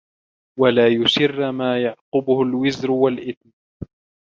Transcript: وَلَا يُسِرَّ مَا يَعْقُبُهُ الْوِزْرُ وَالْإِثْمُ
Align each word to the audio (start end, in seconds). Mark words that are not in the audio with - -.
وَلَا 0.59 0.87
يُسِرَّ 0.87 1.51
مَا 1.51 1.81
يَعْقُبُهُ 1.81 2.41
الْوِزْرُ 2.41 2.91
وَالْإِثْمُ 2.91 3.49